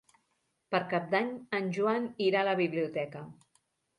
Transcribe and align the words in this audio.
Per 0.75 0.79
Cap 0.93 1.05
d'Any 1.11 1.27
en 1.59 1.69
Joan 1.77 2.09
irà 2.29 2.41
a 2.41 2.47
la 2.49 2.57
biblioteca. 2.63 3.21